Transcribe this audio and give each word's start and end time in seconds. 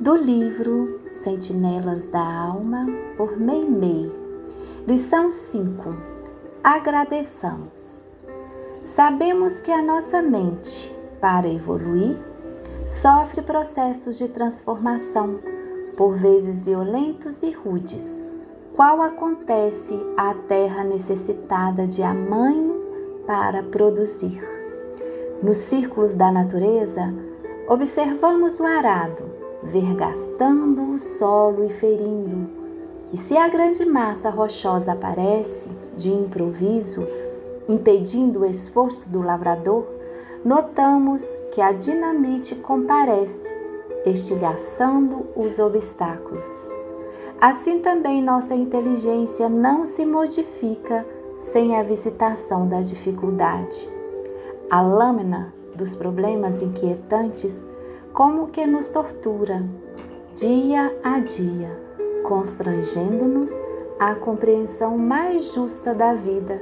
do 0.00 0.14
livro 0.14 1.00
Sentinelas 1.12 2.04
da 2.04 2.22
Alma, 2.22 2.86
por 3.16 3.36
Meimei. 3.36 4.08
Lição 4.86 5.32
5. 5.32 5.96
Agradeçamos. 6.62 8.06
Sabemos 8.84 9.58
que 9.58 9.72
a 9.72 9.82
nossa 9.82 10.22
mente, 10.22 10.94
para 11.20 11.48
evoluir, 11.48 12.16
sofre 12.86 13.42
processos 13.42 14.16
de 14.16 14.28
transformação, 14.28 15.40
por 15.96 16.16
vezes 16.16 16.62
violentos 16.62 17.42
e 17.42 17.50
rudes, 17.50 18.24
qual 18.76 19.02
acontece 19.02 19.98
à 20.16 20.32
terra 20.32 20.84
necessitada 20.84 21.88
de 21.88 22.04
amanho 22.04 22.80
para 23.26 23.64
produzir. 23.64 24.40
Nos 25.42 25.58
círculos 25.58 26.14
da 26.14 26.30
natureza, 26.30 27.12
observamos 27.68 28.58
o 28.58 28.64
arado 28.64 29.22
vergastando 29.62 30.94
o 30.94 30.98
solo 30.98 31.64
e 31.64 31.70
ferindo. 31.70 32.48
E 33.12 33.16
se 33.16 33.36
a 33.36 33.48
grande 33.48 33.84
massa 33.84 34.30
rochosa 34.30 34.92
aparece, 34.92 35.68
de 35.96 36.10
improviso, 36.10 37.06
impedindo 37.68 38.40
o 38.40 38.46
esforço 38.46 39.08
do 39.10 39.20
lavrador, 39.20 39.84
notamos 40.44 41.22
que 41.52 41.60
a 41.60 41.72
dinamite 41.72 42.54
comparece, 42.54 43.52
estilhaçando 44.06 45.26
os 45.36 45.58
obstáculos. 45.58 46.72
Assim 47.40 47.80
também 47.80 48.22
nossa 48.22 48.54
inteligência 48.54 49.48
não 49.48 49.84
se 49.84 50.06
modifica 50.06 51.04
sem 51.38 51.76
a 51.76 51.82
visitação 51.82 52.66
da 52.66 52.80
dificuldade. 52.80 53.88
A 54.70 54.80
lâmina 54.80 55.52
dos 55.78 55.94
problemas 55.94 56.60
inquietantes 56.60 57.66
como 58.12 58.48
que 58.48 58.66
nos 58.66 58.88
tortura 58.88 59.64
dia 60.34 60.92
a 61.02 61.20
dia, 61.20 61.70
constrangendo-nos 62.24 63.50
à 63.98 64.14
compreensão 64.14 64.98
mais 64.98 65.52
justa 65.54 65.94
da 65.94 66.14
vida. 66.14 66.60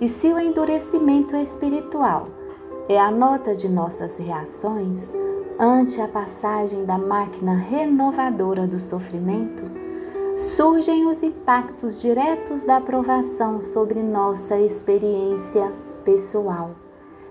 E 0.00 0.08
se 0.08 0.32
o 0.32 0.38
endurecimento 0.38 1.34
espiritual 1.36 2.28
é 2.88 3.00
a 3.00 3.10
nota 3.10 3.54
de 3.54 3.68
nossas 3.68 4.18
reações 4.18 5.12
ante 5.58 6.00
a 6.00 6.08
passagem 6.08 6.84
da 6.84 6.98
máquina 6.98 7.54
renovadora 7.54 8.66
do 8.66 8.78
sofrimento, 8.78 9.62
surgem 10.36 11.06
os 11.06 11.22
impactos 11.22 12.02
diretos 12.02 12.64
da 12.64 12.80
provação 12.80 13.62
sobre 13.62 14.02
nossa 14.02 14.58
experiência 14.58 15.72
pessoal, 16.04 16.72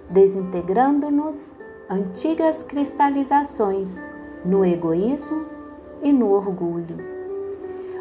desintegrando-nos 0.10 1.54
antigas 1.90 2.64
cristalizações 2.64 4.02
no 4.46 4.66
egoísmo 4.66 5.46
e 6.02 6.12
no 6.12 6.32
orgulho. 6.32 6.98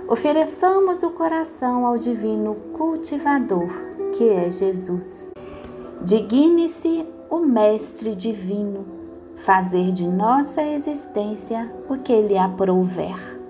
Ofereçamos 0.09 1.03
o 1.03 1.11
coração 1.11 1.87
ao 1.87 1.97
divino 1.97 2.55
cultivador, 2.77 3.69
que 4.17 4.29
é 4.29 4.51
Jesus. 4.51 5.33
Digne-se 6.03 7.07
o 7.31 7.39
Mestre 7.39 8.15
Divino 8.15 8.85
fazer 9.45 9.93
de 9.93 10.07
nossa 10.07 10.63
existência 10.63 11.73
o 11.89 11.97
que 11.99 12.21
lhe 12.21 12.37
aprouver. 12.37 13.41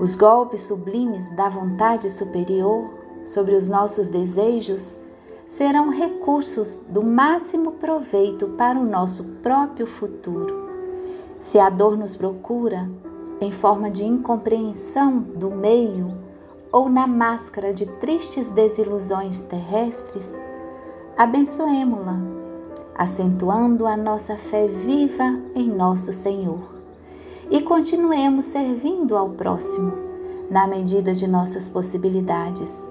Os 0.00 0.16
golpes 0.16 0.62
sublimes 0.62 1.28
da 1.36 1.48
vontade 1.48 2.10
superior 2.10 2.90
sobre 3.24 3.54
os 3.54 3.68
nossos 3.68 4.08
desejos 4.08 4.96
serão 5.46 5.90
recursos 5.90 6.76
do 6.88 7.02
máximo 7.02 7.72
proveito 7.72 8.48
para 8.48 8.78
o 8.78 8.84
nosso 8.84 9.24
próprio 9.42 9.86
futuro. 9.86 10.68
Se 11.40 11.58
a 11.58 11.68
dor 11.68 11.96
nos 11.96 12.16
procura 12.16 12.88
em 13.40 13.52
forma 13.52 13.90
de 13.90 14.04
incompreensão 14.04 15.18
do 15.18 15.50
meio 15.50 16.16
ou 16.72 16.88
na 16.88 17.06
máscara 17.06 17.72
de 17.72 17.86
tristes 17.86 18.48
desilusões 18.48 19.40
terrestres, 19.40 20.32
abençoemo-la, 21.16 22.18
acentuando 22.96 23.86
a 23.86 23.96
nossa 23.96 24.36
fé 24.36 24.66
viva 24.66 25.38
em 25.54 25.68
nosso 25.68 26.12
Senhor. 26.12 26.74
E 27.50 27.60
continuemos 27.60 28.46
servindo 28.46 29.16
ao 29.16 29.30
próximo 29.30 29.92
na 30.50 30.66
medida 30.66 31.12
de 31.12 31.26
nossas 31.26 31.68
possibilidades, 31.68 32.88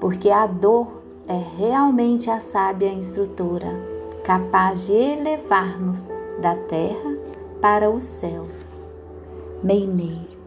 porque 0.00 0.30
a 0.30 0.46
dor 0.46 1.01
é 1.28 1.44
realmente 1.56 2.30
a 2.30 2.40
sábia 2.40 2.92
instrutora, 2.92 3.68
capaz 4.24 4.86
de 4.86 4.92
elevar-nos 4.92 6.08
da 6.40 6.56
terra 6.68 7.16
para 7.60 7.90
os 7.90 8.02
céus. 8.02 8.98
Meimei. 9.62 10.41